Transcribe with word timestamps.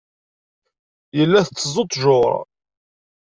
Yella 1.17 1.39
iteẓẓu 1.43 1.83
ttjur. 1.85 2.33